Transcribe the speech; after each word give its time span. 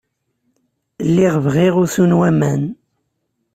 Lliɣ 1.09 1.35
bɣiɣ 1.45 1.75
usu 1.83 2.05
n 2.09 2.17
waman. 2.19 2.63